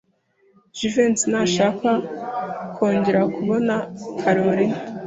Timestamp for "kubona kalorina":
3.35-4.77